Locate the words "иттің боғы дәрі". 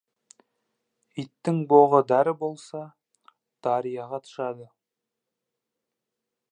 1.23-2.33